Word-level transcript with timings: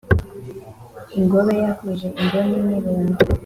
ingobe 1.19 1.53
yahuje 1.63 2.07
imboni 2.21 2.57
n’irugu. 2.65 3.11